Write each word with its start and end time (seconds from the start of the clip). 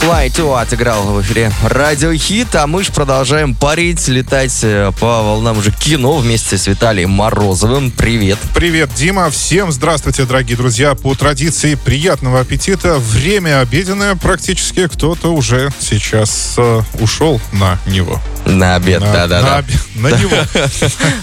Fly 0.00 0.28
to 0.30 0.60
отыграл 0.60 1.02
в 1.02 1.22
эфире 1.22 1.50
радиохит, 1.64 2.54
а 2.54 2.66
мы 2.68 2.84
же 2.84 2.92
продолжаем 2.92 3.54
парить, 3.56 4.06
летать 4.06 4.56
э, 4.62 4.92
по 5.00 5.22
волнам 5.22 5.58
уже 5.58 5.72
кино 5.72 6.18
вместе 6.18 6.58
с 6.58 6.66
Виталием 6.68 7.10
Морозовым. 7.10 7.90
Привет. 7.90 8.38
Привет, 8.54 8.90
Дима. 8.94 9.30
Всем 9.30 9.72
здравствуйте, 9.72 10.24
дорогие 10.24 10.56
друзья. 10.56 10.94
По 10.94 11.14
традиции 11.16 11.74
приятного 11.74 12.40
аппетита. 12.40 12.98
Время 12.98 13.58
обеденное 13.60 14.14
практически. 14.14 14.86
Кто-то 14.86 15.32
уже 15.34 15.70
сейчас 15.80 16.54
э, 16.56 16.82
ушел 17.00 17.40
на 17.52 17.78
него. 17.86 18.20
На 18.44 18.76
обед, 18.76 19.00
На- 19.00 19.12
да-да-да. 19.12 19.50
на 19.50 19.58
обе- 19.58 19.74
на 19.96 20.08
него. 20.16 20.36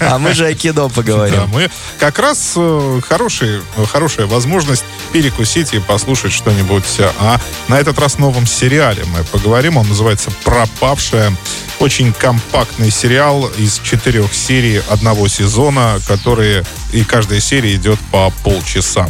А 0.00 0.18
мы 0.18 0.34
же 0.34 0.46
о 0.46 0.54
кино 0.54 0.88
Да, 0.88 0.94
поговорим. 0.94 1.46
мы 1.48 1.70
как 1.98 2.18
раз 2.18 2.52
э, 2.56 3.00
хорошая 3.08 4.26
возможность 4.26 4.84
перекусить 5.12 5.72
и 5.72 5.78
послушать 5.78 6.32
что-нибудь. 6.32 6.84
э, 6.98 7.08
А 7.18 7.40
на 7.68 7.78
этот 7.80 7.98
раз 7.98 8.18
новом 8.18 8.46
сериале 8.46 8.63
мы 8.64 9.24
поговорим. 9.24 9.76
Он 9.76 9.86
называется 9.86 10.30
«Пропавшая». 10.42 11.36
Очень 11.80 12.14
компактный 12.14 12.90
сериал 12.90 13.46
из 13.58 13.78
четырех 13.80 14.32
серий 14.32 14.80
одного 14.88 15.28
сезона, 15.28 15.98
которые 16.08 16.64
и 16.90 17.04
каждая 17.04 17.40
серия 17.40 17.74
идет 17.74 17.98
по 18.10 18.32
полчаса. 18.42 19.06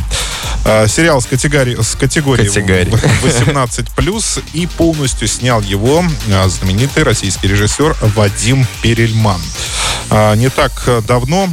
Э, 0.64 0.86
Сериал 0.88 1.20
с 1.20 1.26
категорией, 1.26 1.76
с 1.80 1.94
Категории. 1.94 2.46
18+, 3.22 4.42
и 4.54 4.66
полностью 4.66 5.28
снял 5.28 5.60
его 5.60 6.02
э, 6.26 6.48
знаменитый 6.48 7.02
российский 7.02 7.48
режиссер 7.48 7.96
Вадим 8.14 8.66
Перельман. 8.82 9.40
А, 10.10 10.34
Не 10.34 10.48
так 10.48 10.88
давно 11.06 11.48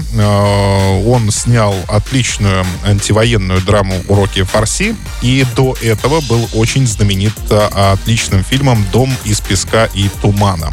он 1.06 1.32
снял 1.32 1.74
отличную 1.88 2.66
антивоенную 2.86 3.62
драму 3.62 4.02
«Уроки 4.08 4.44
фарси», 4.44 4.96
и 5.22 5.46
до 5.56 5.76
этого 5.82 6.22
был 6.22 6.50
очень 6.54 6.86
знаменит 6.86 7.34
отличным 7.50 8.44
фильмом 8.44 8.86
«Дом 8.92 9.14
из 9.24 9.40
песка 9.42 9.90
и 9.94 10.10
тумана». 10.22 10.72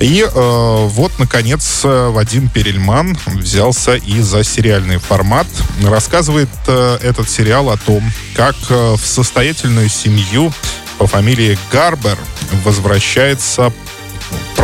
И 0.00 0.22
э, 0.22 0.86
вот, 0.88 1.12
наконец, 1.18 1.80
э, 1.84 2.08
Вадим 2.10 2.48
Перельман 2.48 3.16
взялся 3.26 3.94
и 3.94 4.20
за 4.20 4.44
сериальный 4.44 4.98
формат. 4.98 5.46
Рассказывает 5.82 6.48
э, 6.66 6.98
этот 7.02 7.30
сериал 7.30 7.70
о 7.70 7.76
том, 7.76 8.02
как 8.34 8.56
э, 8.68 8.94
в 8.94 9.06
состоятельную 9.06 9.88
семью 9.88 10.52
по 10.98 11.06
фамилии 11.06 11.58
Гарбер 11.72 12.18
возвращается 12.64 13.72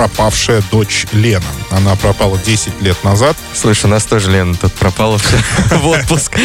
пропавшая 0.03 0.65
дочь 0.73 1.07
Лена. 1.13 1.47
Она 1.71 1.95
пропала 1.95 2.37
10 2.37 2.83
лет 2.83 3.05
назад. 3.05 3.37
Слышь, 3.55 3.85
у 3.85 3.89
нас 3.89 4.05
тоже 4.05 4.33
Лена 4.33 4.53
тут 4.57 4.73
пропала 4.73 5.17
в 5.71 5.87
отпуск. 5.87 6.37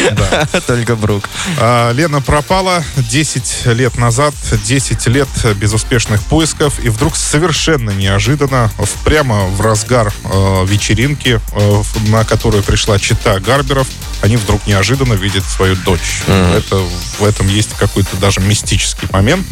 Только 0.68 0.94
Брук. 0.94 1.28
А, 1.58 1.90
Лена 1.90 2.20
пропала 2.20 2.84
10 2.96 3.66
лет 3.66 3.98
назад, 3.98 4.32
10 4.52 5.06
лет 5.08 5.28
безуспешных 5.56 6.22
поисков, 6.22 6.78
и 6.78 6.88
вдруг 6.88 7.16
совершенно 7.16 7.90
неожиданно, 7.90 8.70
прямо 9.04 9.46
в 9.46 9.60
разгар 9.60 10.12
э, 10.22 10.64
вечеринки, 10.64 11.40
э, 11.52 11.82
на 12.10 12.24
которую 12.24 12.62
пришла 12.62 13.00
чита 13.00 13.40
Гарберов, 13.40 13.88
они 14.22 14.36
вдруг 14.36 14.64
неожиданно 14.68 15.14
видят 15.14 15.42
свою 15.44 15.74
дочь. 15.74 16.22
Это, 16.28 16.76
в 17.18 17.24
этом 17.24 17.48
есть 17.48 17.70
какой-то 17.76 18.16
даже 18.18 18.40
мистический 18.40 19.08
момент. 19.10 19.44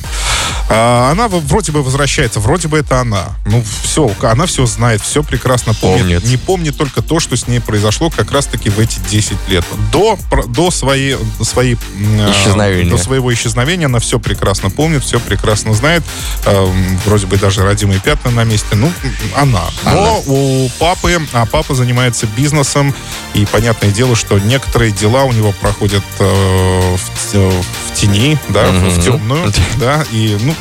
А, 0.69 1.11
она 1.13 1.29
вроде 1.29 1.71
бы 1.73 1.83
возвращается, 1.83 2.41
вроде 2.41 2.67
бы 2.69 2.79
это 2.79 3.01
она. 3.01 3.37
Ну, 3.45 3.63
все, 3.83 4.11
она 4.23 4.47
все 4.47 4.67
знает, 4.67 5.01
все 5.01 5.23
прекрасно 5.23 5.75
помнит. 5.75 6.01
Помнит. 6.01 6.25
Не 6.25 6.37
помнит 6.37 6.77
только 6.77 7.03
то, 7.03 7.21
что 7.21 7.37
с 7.37 7.47
ней 7.47 7.61
произошло 7.61 8.11
как 8.11 8.33
раз-таки 8.33 8.69
в 8.71 8.79
эти 8.81 8.99
10 9.11 9.37
лет. 9.49 9.65
До, 9.93 10.19
до 10.49 10.71
своей, 10.73 11.17
своей, 11.43 11.75
э, 11.75 12.31
Исчезновения. 12.33 12.91
До 12.91 12.97
своего 12.99 13.33
исчезновения 13.33 13.87
она 13.87 14.01
все 14.01 14.19
прекрасно 14.19 14.71
помнит, 14.71 15.05
все 15.05 15.21
прекрасно 15.21 15.73
знает. 15.75 16.03
Эм, 16.47 16.99
Вроде 17.07 17.27
бы 17.27 17.37
даже 17.37 17.63
родимые 17.63 18.01
пятна 18.01 18.31
на 18.33 18.43
месте. 18.45 18.75
Ну, 18.75 18.91
она. 19.37 19.63
Но 19.85 20.23
у 20.27 20.69
папы, 20.81 21.21
а 21.33 21.47
папа 21.47 21.75
занимается 21.75 22.27
бизнесом, 22.37 22.93
и 23.35 23.47
понятное 23.47 23.91
дело, 23.93 24.17
что 24.17 24.39
некоторые 24.41 24.91
дела 24.91 25.23
у 25.25 25.33
него 25.33 25.53
проходят 25.53 26.03
э, 26.19 26.97
в, 26.97 27.35
в 27.35 27.95
тени, 27.95 28.37
да, 28.49 28.65
в- 28.67 28.99
в 28.99 29.05
темную, 29.05 29.53
да, 29.77 30.05
и, 30.11 30.37
ну, 30.41 30.55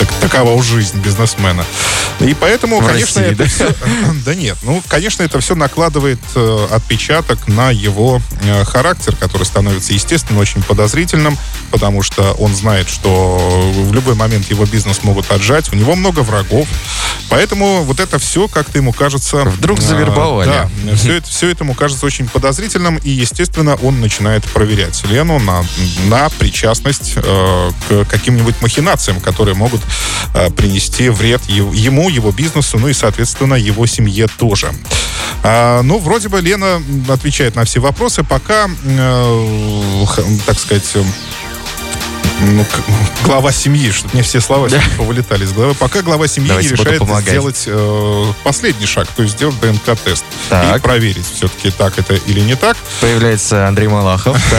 так- 0.00 0.12
такова 0.30 0.50
уж 0.52 0.66
жизнь 0.66 0.98
бизнесмена. 0.98 1.64
И 2.20 2.34
поэтому, 2.34 2.80
В 2.80 2.86
конечно, 2.86 3.22
России, 3.22 3.32
это 3.34 3.44
да? 3.44 3.48
всё- 3.48 3.74
да 4.24 4.34
нет, 4.34 4.58
ну, 4.62 4.82
конечно, 4.88 5.22
это 5.22 5.40
все 5.40 5.54
накладывает 5.54 6.18
э, 6.34 6.66
отпечаток 6.70 7.46
на 7.48 7.70
его 7.70 8.20
э, 8.42 8.64
характер, 8.64 9.14
который 9.16 9.44
становится, 9.44 9.92
естественно, 9.92 10.40
очень 10.40 10.62
подозрительным, 10.62 11.38
потому 11.70 12.02
что 12.02 12.32
он 12.32 12.54
знает, 12.54 12.88
что 12.88 13.38
в 13.74 13.92
любой 13.92 14.14
момент 14.14 14.50
его 14.50 14.64
бизнес 14.66 15.02
могут 15.02 15.30
отжать, 15.30 15.72
у 15.72 15.76
него 15.76 15.94
много 15.94 16.20
врагов, 16.20 16.66
поэтому 17.30 17.84
вот 17.84 18.00
это 18.00 18.18
все 18.18 18.48
как-то 18.48 18.76
ему 18.76 18.92
кажется... 18.92 19.44
Вдруг 19.44 19.78
э, 19.78 19.82
завербовали. 19.82 20.48
Да, 20.48 20.70
все 20.94 21.14
это, 21.14 21.28
все 21.28 21.48
это 21.48 21.64
ему 21.64 21.74
кажется 21.74 22.04
очень 22.04 22.28
подозрительным, 22.28 22.98
и, 22.98 23.08
естественно, 23.08 23.76
он 23.76 24.00
начинает 24.00 24.44
проверять 24.44 25.02
Лену 25.04 25.38
на, 25.38 25.64
на 26.08 26.28
причастность 26.30 27.14
э, 27.16 27.70
к 27.88 28.04
каким-нибудь 28.04 28.60
махинациям, 28.60 29.20
которые 29.20 29.54
могут 29.54 29.80
э, 30.34 30.50
принести 30.50 31.08
вред 31.08 31.42
ему, 31.48 32.10
его 32.10 32.32
бизнесу, 32.32 32.78
ну 32.78 32.88
и, 32.88 32.92
соответственно, 32.92 33.54
его 33.54 33.86
семье 33.86 34.26
тоже. 34.26 34.72
А, 35.42 35.82
ну, 35.82 35.98
вроде 35.98 36.28
бы 36.28 36.40
Лена 36.40 36.82
отвечает 37.08 37.54
на 37.54 37.64
все 37.64 37.80
вопросы, 37.80 38.24
пока, 38.24 38.68
э, 38.84 40.06
так 40.46 40.58
сказать, 40.58 40.96
ну, 42.40 42.66
глава 43.24 43.52
семьи, 43.52 43.90
чтобы 43.90 44.14
не 44.14 44.22
все 44.22 44.40
слова 44.40 44.68
сегодня 44.68 44.90
повылетали 44.96 45.44
из 45.44 45.52
головы. 45.52 45.74
Пока 45.74 46.02
глава 46.02 46.26
семьи 46.26 46.48
Давайте 46.48 46.70
не 46.70 46.76
решает 46.76 47.02
сделать 47.26 47.64
э, 47.66 48.32
последний 48.44 48.86
шаг, 48.86 49.08
то 49.08 49.22
есть 49.22 49.34
сделать 49.34 49.58
ДНК-тест. 49.60 50.24
И 50.76 50.80
проверить, 50.80 51.26
все-таки 51.26 51.70
так 51.70 51.98
это 51.98 52.14
или 52.14 52.40
не 52.40 52.56
так. 52.56 52.76
Появляется 53.00 53.66
Андрей 53.68 53.88
Малахов. 53.88 54.36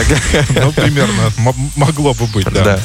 Ну, 0.49 0.71
примерно 0.71 1.33
могло 1.75 2.13
бы 2.13 2.25
быть, 2.27 2.45
да. 2.45 2.63
Да. 2.63 2.79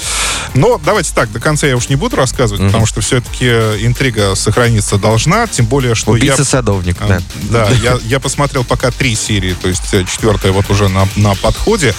Но 0.54 0.80
давайте 0.82 1.12
так, 1.14 1.30
до 1.32 1.40
конца 1.40 1.66
я 1.66 1.76
уж 1.76 1.88
не 1.88 1.96
буду 1.96 2.16
рассказывать, 2.16 2.64
потому 2.66 2.86
что 2.86 3.00
все-таки 3.00 3.46
интрига 3.46 4.34
сохраниться 4.34 4.96
должна, 4.96 5.46
тем 5.46 5.66
более, 5.66 5.94
что 5.94 6.16
я... 6.16 6.32
Убийца-садовник, 6.32 6.96
А, 7.00 7.06
да. 7.08 7.20
Да, 7.50 7.68
я, 7.82 7.98
я 8.04 8.20
посмотрел 8.20 8.64
пока 8.64 8.90
три 8.90 9.14
серии, 9.14 9.54
то 9.60 9.68
есть 9.68 9.92
э, 9.92 10.04
четвертая 10.04 10.52
вот 10.52 10.70
уже 10.70 10.88
на, 10.88 11.06
на 11.16 11.34
подходе. 11.34 11.94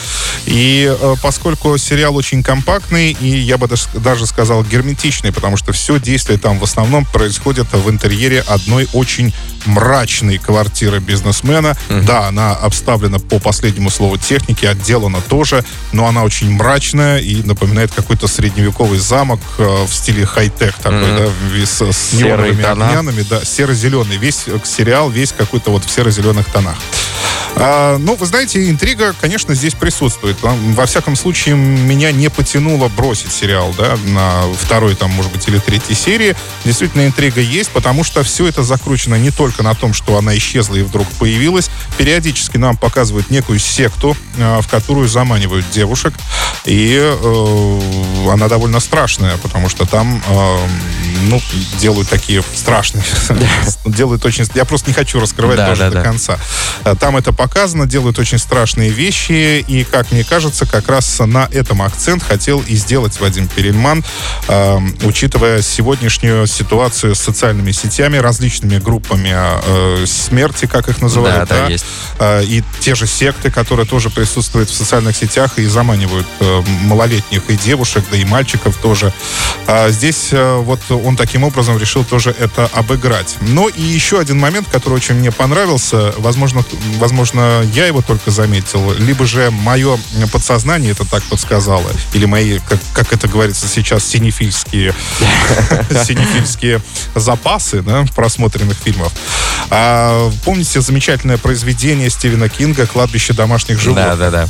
И 0.46 0.91
э, 1.00 1.16
поскольку 1.22 1.78
сериал 1.78 2.16
очень 2.16 2.41
компактный, 2.44 2.87
и 2.96 3.28
я 3.28 3.58
бы 3.58 3.68
даже, 3.96 4.25
сказал 4.25 4.64
герметичный, 4.64 5.31
потому 5.31 5.58
что 5.58 5.72
все 5.74 6.00
действие 6.00 6.38
там 6.40 6.59
в 6.59 6.64
основном 6.64 7.06
происходит 7.06 7.68
в 7.74 7.90
интерьере 7.90 8.42
одной 8.48 8.88
очень 8.94 9.34
мрачной 9.66 10.38
квартиры 10.38 11.00
бизнесмена. 11.00 11.75
Да, 11.90 12.28
она 12.28 12.53
обставлена 12.53 13.20
по 13.20 13.40
последнему 13.40 13.90
слову 13.90 14.18
техники, 14.18 14.66
отделана 14.66 15.22
тоже, 15.22 15.64
но 15.92 16.08
она 16.08 16.24
очень 16.24 16.50
мрачная 16.52 17.20
и 17.20 17.44
напоминает 17.44 17.92
какой-то 17.94 18.28
средневековый 18.28 19.00
замок 19.00 19.40
э, 19.58 19.86
в 19.86 19.94
стиле 19.94 20.25
хай-тек 20.25 20.75
такой, 20.75 20.98
Мгм. 21.12 21.18
да, 21.18 21.25
весь 21.54 21.69
с 21.69 21.92
Серые 22.12 22.54
неоновыми 22.54 22.64
огнями, 22.64 23.25
да, 23.30 23.44
серо-зеленый. 23.44 24.18
Весь 24.18 24.44
э, 24.48 24.58
сериал, 24.64 25.09
весь 25.09 25.31
какой-то 25.34 25.72
вот 25.72 25.84
в 25.86 25.90
серо-зеленых 25.92 26.46
тонах. 26.52 26.78
А, 27.59 27.97
ну, 27.97 28.16
вы 28.16 28.25
знаете, 28.28 28.69
интрига, 28.69 29.16
конечно, 29.19 29.56
здесь 29.56 29.73
присутствует. 29.73 30.38
Во 30.41 30.85
всяком 30.85 31.16
случае, 31.16 31.56
меня 31.56 32.12
не 32.12 32.29
потянуло 32.29 32.88
бросить 32.88 33.31
сериал, 33.31 33.73
да, 33.75 33.97
на 34.06 34.44
второй, 34.53 34.95
там, 34.95 35.09
может 35.12 35.31
быть, 35.31 35.47
или 35.47 35.57
третьей 35.57 35.95
серии. 35.95 36.35
Действительно, 36.66 37.07
интрига 37.07 37.41
есть, 37.41 37.72
потому 37.72 38.03
что 38.03 38.22
все 38.23 38.45
это 38.45 38.62
закручено 38.62 39.16
не 39.16 39.31
только 39.31 39.63
на 39.63 39.73
том, 39.73 39.94
что 39.94 40.18
она 40.18 40.38
исчезла 40.38 40.75
и 40.75 40.84
вдруг 40.84 41.07
появилась. 41.19 41.72
Периодически 41.97 42.57
нам 42.57 42.78
показывают 42.78 43.31
некую 43.31 43.57
секту, 43.57 44.15
э, 44.38 44.62
в 44.62 44.68
которую 44.68 45.07
заманивают 45.07 45.68
девушек. 45.71 46.13
И 46.65 46.95
э, 47.01 47.81
она 48.29 48.47
довольно 48.47 48.79
страшная, 48.79 49.38
потому 49.38 49.69
что 49.69 49.85
там, 49.85 50.21
э, 50.27 50.57
ну, 51.24 51.41
делают 51.79 52.09
такие 52.09 52.44
страшные, 52.56 53.03
делают 53.85 54.25
очень... 54.25 54.45
Я 54.56 54.65
просто 54.65 54.89
не 54.89 54.94
хочу 54.94 55.19
раскрывать 55.19 55.57
Да, 55.57 55.68
тоже 55.68 55.81
да, 55.81 55.89
до 55.89 55.95
да. 55.95 56.03
конца. 56.03 56.39
Э, 56.83 56.95
Там 57.00 57.18
это 57.18 57.33
показано, 57.33 57.85
делают 57.85 58.19
очень 58.19 58.38
страшные 58.38 58.89
вещи, 58.89 59.59
и, 59.68 59.83
как 59.83 60.12
мне 60.12 60.24
кажется, 60.24 60.65
как 60.65 60.88
раз 60.89 61.19
на 61.19 61.47
этом 61.51 61.81
акцент 61.81 62.24
хотел 62.24 62.62
и 62.62 62.75
сделать 62.75 63.19
Вадим 63.19 63.47
Перельман, 63.47 64.03
э, 64.47 64.77
учитывая 65.03 65.62
сегодняшнюю 65.62 66.47
ситуацию 66.47 67.15
с 67.15 67.19
социальными 67.19 67.71
сетями, 67.71 68.18
различными 68.18 68.77
группами 68.77 69.33
э, 69.33 70.06
смерти, 70.06 70.65
как 70.65 70.89
их 70.89 71.01
называют, 71.01 71.50
Да, 71.50 71.63
да, 71.63 71.68
есть. 71.68 71.85
Э, 72.19 72.44
и 72.44 72.63
те 72.79 72.95
же 72.95 73.07
секты, 73.07 73.51
которые 73.51 73.85
тоже 73.85 74.09
присутствуют 74.09 74.69
в 74.69 74.75
социальных 74.75 75.15
сетях 75.15 75.57
и 75.57 75.65
заманивают 75.65 76.27
э, 76.39 76.62
малолетних 76.83 77.50
и 77.50 77.56
девушек, 77.56 78.03
да 78.12 78.17
и 78.22 78.25
мальчиков 78.25 78.75
тоже. 78.78 79.14
А 79.68 79.90
здесь 79.90 80.30
э, 80.31 80.56
вот 80.58 80.80
он 80.90 81.16
таким 81.16 81.44
образом 81.44 81.78
решил 81.78 82.04
тоже 82.06 82.34
это 82.38 82.69
обыграть. 82.74 83.36
Но 83.42 83.68
и 83.68 83.81
еще 83.81 84.19
один 84.19 84.40
момент, 84.40 84.68
который 84.72 84.94
очень 84.94 85.16
мне 85.16 85.31
понравился, 85.31 86.14
возможно, 86.18 86.64
возможно, 86.98 87.64
я 87.74 87.86
его 87.88 88.02
только 88.02 88.31
заметил, 88.31 88.94
либо 88.94 89.25
же 89.25 89.52
мое 89.52 90.00
подсознание 90.31 90.92
это 90.92 91.06
так 91.06 91.24
подсказало, 91.24 91.90
или 92.14 92.25
мои, 92.25 92.60
как, 92.60 92.80
как 92.94 93.14
это 93.14 93.28
говорится 93.28 93.68
сейчас, 93.68 94.06
синефильские, 94.06 94.94
синефильские 96.06 96.81
запасы 97.16 97.81
да, 97.81 98.06
просмотренных 98.16 98.78
фильмов. 98.78 99.12
А, 99.70 100.31
помните 100.46 100.81
замечательное 100.81 101.38
произведение 101.38 102.10
Стивена 102.10 102.48
Кинга 102.48 102.88
«Кладбище 102.88 103.34
домашних 103.34 103.80
животных»? 103.80 104.18
Да, 104.18 104.31
да, 104.31 104.31
да. 104.31 104.48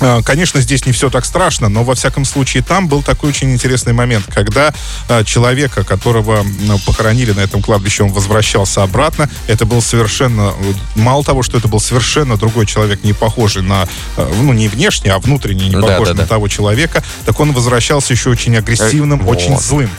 А, 0.00 0.22
конечно, 0.22 0.60
здесь 0.60 0.86
не 0.86 0.92
все 0.92 1.10
так 1.10 1.24
страшно, 1.24 1.68
но 1.68 1.84
во 1.84 1.94
всяком 1.94 2.24
случае 2.24 2.62
там 2.62 2.88
был 2.88 3.02
такой 3.02 3.30
очень 3.30 3.52
интересный 3.52 3.92
момент, 3.92 4.26
когда 4.32 4.72
а, 5.08 5.24
человека, 5.24 5.84
которого 5.84 6.44
похоронили 6.86 7.32
на 7.32 7.40
этом 7.40 7.62
кладбище, 7.62 8.04
он 8.04 8.12
возвращался 8.12 8.82
обратно. 8.82 9.28
Это 9.46 9.66
был 9.66 9.82
совершенно, 9.82 10.52
мало 10.94 11.24
того, 11.24 11.42
что 11.42 11.58
это 11.58 11.68
был 11.68 11.80
совершенно 11.80 12.36
другой 12.36 12.66
человек, 12.66 13.04
не 13.04 13.12
похожий 13.12 13.62
на, 13.62 13.88
а, 14.16 14.32
ну 14.42 14.52
не 14.52 14.68
внешне, 14.68 15.12
а 15.12 15.18
внутренне 15.18 15.68
не 15.68 15.76
похожий 15.76 15.98
да, 15.98 16.04
да, 16.04 16.22
на 16.22 16.22
да. 16.22 16.26
того 16.26 16.48
человека, 16.48 17.02
так 17.24 17.38
он 17.40 17.52
возвращался 17.52 18.12
еще 18.12 18.30
очень 18.30 18.56
агрессивным, 18.56 19.20
э, 19.26 19.30
очень 19.30 19.52
вот. 19.52 19.62
злым. 19.62 19.90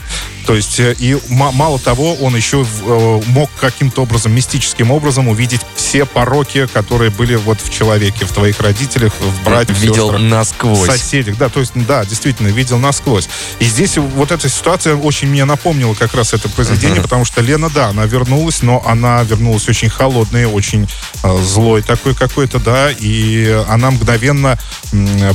То 0.45 0.55
есть, 0.55 0.79
э, 0.79 0.95
и 0.99 1.17
мало 1.29 1.79
того, 1.79 2.15
он 2.15 2.35
еще 2.35 2.65
э, 2.65 3.21
мог 3.27 3.49
каким-то 3.59 4.03
образом, 4.03 4.33
мистическим 4.33 4.91
образом 4.91 5.27
увидеть 5.27 5.61
все 5.75 6.05
пороки, 6.05 6.67
которые 6.67 7.11
были 7.11 7.35
вот 7.35 7.61
в 7.61 7.71
человеке, 7.71 8.25
в 8.25 8.31
твоих 8.31 8.59
родителях, 8.59 9.13
в 9.19 9.43
братьях, 9.43 9.77
Видел 9.77 10.07
сестрах, 10.07 10.21
насквозь. 10.21 10.89
соседях. 10.89 11.37
Да, 11.37 11.49
то 11.49 11.59
есть, 11.59 11.71
да, 11.75 12.05
действительно, 12.05 12.49
видел 12.49 12.77
насквозь. 12.77 13.29
И 13.59 13.65
здесь 13.65 13.97
вот 13.97 14.31
эта 14.31 14.49
ситуация 14.49 14.95
очень 14.95 15.29
мне 15.29 15.45
напомнила 15.45 15.93
как 15.93 16.13
раз 16.13 16.33
это 16.33 16.49
произведение, 16.49 16.99
uh-huh. 16.99 17.03
потому 17.03 17.25
что 17.25 17.41
Лена, 17.41 17.69
да, 17.69 17.87
она 17.87 18.05
вернулась, 18.05 18.61
но 18.61 18.83
она 18.85 19.23
вернулась 19.23 19.67
очень 19.69 19.89
холодной, 19.89 20.45
очень 20.45 20.87
э, 21.23 21.37
злой 21.43 21.81
такой 21.81 22.15
какой-то, 22.15 22.59
да, 22.59 22.91
и 22.91 23.63
она 23.67 23.91
мгновенно 23.91 24.59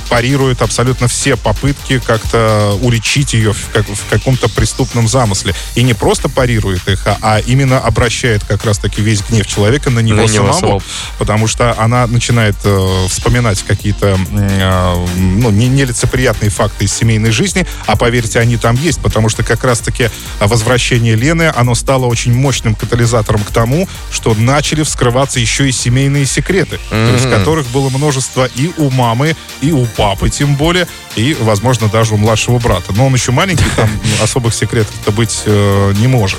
парирует 0.08 0.62
абсолютно 0.62 1.08
все 1.08 1.36
попытки 1.36 1.98
как-то 1.98 2.78
уличить 2.80 3.32
ее 3.32 3.52
в, 3.52 3.70
как, 3.72 3.86
в 3.88 4.08
каком-то 4.08 4.48
преступном 4.48 4.97
преступном 4.98 5.08
замысле. 5.08 5.54
И 5.74 5.82
не 5.82 5.94
просто 5.94 6.28
парирует 6.28 6.86
их, 6.88 7.06
а, 7.06 7.18
а 7.22 7.38
именно 7.38 7.78
обращает 7.78 8.44
как 8.44 8.64
раз-таки 8.64 9.00
весь 9.02 9.22
гнев 9.22 9.46
человека 9.46 9.90
на 9.90 10.00
него 10.00 10.22
на 10.22 10.28
самого. 10.28 10.66
Него 10.66 10.82
потому 11.18 11.46
что 11.46 11.74
она 11.78 12.06
начинает 12.06 12.56
э, 12.64 13.06
вспоминать 13.08 13.62
какие-то 13.62 14.18
э, 14.32 15.06
ну, 15.16 15.50
не, 15.50 15.68
нелицеприятные 15.68 16.50
факты 16.50 16.84
из 16.84 16.92
семейной 16.92 17.30
жизни, 17.30 17.66
а 17.86 17.96
поверьте, 17.96 18.40
они 18.40 18.56
там 18.56 18.76
есть, 18.76 19.00
потому 19.00 19.28
что 19.28 19.42
как 19.42 19.64
раз-таки 19.64 20.10
возвращение 20.40 21.14
Лены, 21.14 21.52
оно 21.54 21.74
стало 21.74 22.06
очень 22.06 22.34
мощным 22.34 22.74
катализатором 22.74 23.42
к 23.42 23.50
тому, 23.50 23.88
что 24.10 24.34
начали 24.34 24.82
вскрываться 24.82 25.40
еще 25.40 25.68
и 25.68 25.72
семейные 25.72 26.26
секреты, 26.26 26.76
mm-hmm. 26.76 27.06
то 27.08 27.12
есть 27.14 27.30
которых 27.30 27.66
было 27.68 27.88
множество 27.90 28.48
и 28.56 28.70
у 28.76 28.90
мамы, 28.90 29.36
и 29.60 29.72
у 29.72 29.86
папы 29.86 30.30
тем 30.30 30.54
более, 30.56 30.86
и, 31.18 31.34
возможно, 31.34 31.88
даже 31.88 32.14
у 32.14 32.16
младшего 32.16 32.58
брата. 32.58 32.92
Но 32.94 33.06
он 33.06 33.14
еще 33.14 33.32
маленький, 33.32 33.64
там 33.76 33.90
особых 34.22 34.54
секретов 34.54 34.94
это 35.02 35.12
быть 35.12 35.42
э, 35.44 35.92
не 35.96 36.06
может. 36.06 36.38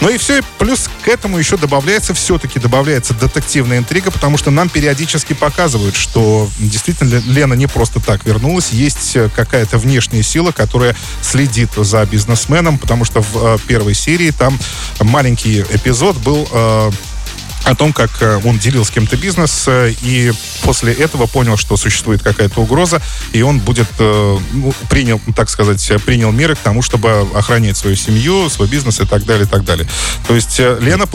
Ну 0.00 0.08
и 0.08 0.18
все, 0.18 0.42
плюс 0.58 0.90
к 1.02 1.08
этому 1.08 1.38
еще 1.38 1.56
добавляется, 1.56 2.12
все-таки 2.12 2.58
добавляется 2.58 3.14
детективная 3.14 3.78
интрига, 3.78 4.10
потому 4.10 4.36
что 4.36 4.50
нам 4.50 4.68
периодически 4.68 5.32
показывают, 5.32 5.94
что 5.94 6.48
действительно 6.58 7.22
Лена 7.26 7.54
не 7.54 7.66
просто 7.66 8.00
так 8.00 8.24
вернулась, 8.24 8.70
есть 8.70 9.16
э, 9.16 9.28
какая-то 9.34 9.78
внешняя 9.78 10.22
сила, 10.22 10.50
которая 10.52 10.96
следит 11.22 11.70
за 11.76 12.04
бизнесменом, 12.04 12.78
потому 12.78 13.04
что 13.04 13.22
в 13.22 13.36
э, 13.36 13.58
первой 13.66 13.94
серии 13.94 14.30
там 14.32 14.58
маленький 15.00 15.60
эпизод 15.60 16.16
был... 16.18 16.48
Э, 16.52 16.90
о 17.66 17.74
том, 17.74 17.92
как 17.92 18.10
э, 18.22 18.40
он 18.44 18.58
делил 18.58 18.84
с 18.84 18.90
кем-то 18.90 19.16
бизнес, 19.16 19.64
э, 19.66 19.92
и 20.02 20.32
после 20.62 20.92
этого 20.92 21.26
понял, 21.26 21.56
что 21.56 21.76
существует 21.76 22.22
какая-то 22.22 22.60
угроза, 22.60 23.02
и 23.32 23.42
он 23.42 23.58
будет, 23.58 23.88
э, 23.98 24.38
ну, 24.52 24.72
принял, 24.88 25.20
так 25.34 25.50
сказать, 25.50 25.84
принял 26.04 26.30
меры 26.30 26.54
к 26.54 26.58
тому, 26.58 26.80
чтобы 26.80 27.26
охранять 27.34 27.76
свою 27.76 27.96
семью, 27.96 28.48
свой 28.50 28.68
бизнес 28.68 29.00
и 29.00 29.04
так 29.04 29.24
далее, 29.24 29.46
и 29.46 29.48
так 29.48 29.64
далее. 29.64 29.88
То 30.28 30.34
есть 30.36 30.60
Лена 30.60 31.06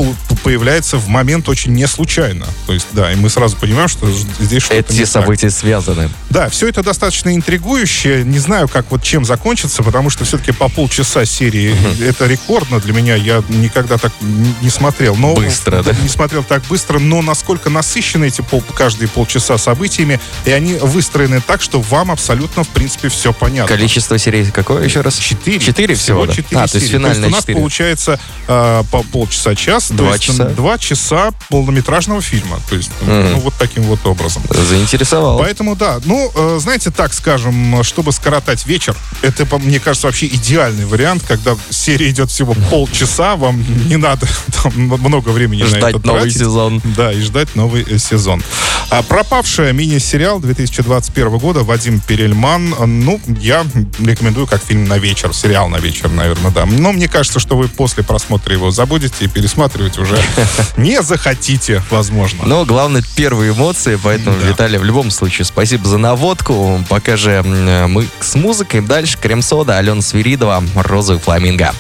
появляется 0.43 0.97
в 0.97 1.07
момент 1.07 1.47
очень 1.47 1.71
не 1.71 1.87
случайно. 1.87 2.45
То 2.67 2.73
есть, 2.73 2.87
да, 2.91 3.13
и 3.13 3.15
мы 3.15 3.29
сразу 3.29 3.55
понимаем, 3.55 3.87
что 3.87 4.11
здесь 4.39 4.63
что-то 4.63 4.93
Эти 4.93 5.05
события 5.05 5.49
так. 5.49 5.57
связаны. 5.57 6.09
Да, 6.29 6.49
все 6.49 6.67
это 6.67 6.83
достаточно 6.83 7.33
интригующе. 7.33 8.23
Не 8.25 8.39
знаю, 8.39 8.67
как 8.67 8.91
вот 8.91 9.03
чем 9.03 9.23
закончится, 9.23 9.83
потому 9.83 10.09
что 10.09 10.25
все-таки 10.25 10.51
по 10.51 10.67
полчаса 10.67 11.23
серии 11.23 11.71
угу. 11.71 12.03
это 12.03 12.25
рекордно 12.27 12.81
для 12.81 12.93
меня. 12.93 13.15
Я 13.15 13.41
никогда 13.47 13.97
так 13.97 14.11
не 14.21 14.69
смотрел. 14.69 15.15
Но, 15.15 15.33
Быстро, 15.33 15.81
да? 15.83 15.93
Не 15.93 16.09
смотрел 16.09 16.40
смотрел 16.41 16.43
так 16.43 16.67
быстро, 16.69 16.99
но 16.99 17.21
насколько 17.21 17.69
насыщены 17.69 18.25
эти 18.25 18.41
пол, 18.41 18.63
каждые 18.73 19.07
полчаса 19.07 19.57
событиями, 19.57 20.19
и 20.45 20.51
они 20.51 20.73
выстроены 20.75 21.41
так, 21.41 21.61
что 21.61 21.81
вам 21.81 22.11
абсолютно, 22.11 22.63
в 22.63 22.69
принципе, 22.69 23.09
все 23.09 23.33
понятно. 23.33 23.67
Количество 23.67 24.17
серий 24.17 24.45
какое 24.51 24.83
еще 24.83 25.01
раз? 25.01 25.17
Четыре. 25.17 25.59
Четыре 25.59 25.95
всего, 25.95 26.23
всего 26.23 26.33
четыре 26.33 26.61
А, 26.61 26.67
то 26.67 26.77
есть 26.77 26.91
финальная 26.91 27.13
то 27.13 27.21
есть 27.21 27.33
у 27.33 27.35
нас 27.35 27.45
4. 27.45 27.57
получается 27.57 28.19
э, 28.47 28.83
по 28.91 29.03
полчаса, 29.03 29.55
час. 29.55 29.91
Два 29.91 30.17
часа. 30.17 30.45
Два 30.45 30.77
часа 30.77 31.31
полнометражного 31.49 32.21
фильма. 32.21 32.59
То 32.69 32.75
есть, 32.75 32.91
mm. 33.01 33.31
ну, 33.33 33.39
вот 33.39 33.53
таким 33.57 33.83
вот 33.83 34.05
образом. 34.05 34.43
Заинтересовал. 34.49 35.39
Поэтому, 35.39 35.75
да. 35.75 35.99
Ну, 36.05 36.31
э, 36.35 36.57
знаете, 36.59 36.91
так 36.91 37.13
скажем, 37.13 37.83
чтобы 37.83 38.11
скоротать 38.11 38.65
вечер, 38.65 38.95
это, 39.21 39.45
мне 39.57 39.79
кажется, 39.79 40.07
вообще 40.07 40.27
идеальный 40.27 40.85
вариант, 40.85 41.23
когда 41.27 41.55
серия 41.69 42.09
идет 42.09 42.29
всего 42.29 42.53
полчаса, 42.69 43.35
вам 43.35 43.63
не 43.87 43.97
надо 43.97 44.27
там, 44.63 44.73
много 44.75 45.29
времени 45.29 45.63
Ждать 45.63 45.81
на 45.81 45.89
это 45.89 46.07
новый. 46.07 46.30
Сезон. 46.31 46.81
Да, 46.95 47.11
и 47.13 47.21
ждать 47.21 47.55
новый 47.55 47.85
э, 47.87 47.97
сезон. 47.97 48.43
А 48.89 49.01
пропавшая 49.01 49.71
мини-сериал 49.71 50.39
2021 50.39 51.37
года 51.37 51.61
Вадим 51.61 52.01
Перельман, 52.01 52.75
ну, 52.85 53.21
я 53.39 53.65
рекомендую 53.99 54.45
как 54.45 54.61
фильм 54.61 54.85
на 54.85 54.97
вечер, 54.97 55.33
сериал 55.33 55.69
на 55.69 55.77
вечер, 55.77 56.09
наверное, 56.09 56.51
да. 56.51 56.65
Но 56.65 56.91
мне 56.91 57.07
кажется, 57.07 57.39
что 57.39 57.55
вы 57.55 57.69
после 57.69 58.03
просмотра 58.03 58.53
его 58.53 58.71
забудете 58.71 59.25
и 59.25 59.27
пересматривать 59.27 59.97
уже 59.97 60.21
не 60.77 61.01
захотите, 61.01 61.81
возможно. 61.89 62.43
Но 62.45 62.65
главное, 62.65 63.03
первые 63.15 63.53
эмоции, 63.53 63.97
поэтому, 64.01 64.37
да. 64.41 64.47
Виталий, 64.47 64.77
в 64.77 64.83
любом 64.83 65.09
случае, 65.11 65.45
спасибо 65.45 65.87
за 65.87 65.97
наводку. 65.97 66.83
Пока 66.89 67.15
же 67.15 67.41
мы 67.43 68.07
с 68.19 68.35
музыкой. 68.35 68.81
Дальше 68.81 69.17
Крем-сода, 69.21 69.77
Алена 69.77 70.01
Свиридова, 70.01 70.63
Розовый 70.75 71.21
фламинго. 71.21 71.73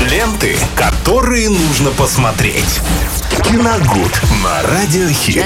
Ленты, 0.00 0.56
которые 0.74 1.48
нужно 1.48 1.90
посмотреть. 1.90 2.80
Киногуд 3.40 4.20
на 4.42 4.62
Радиохит. 4.62 5.44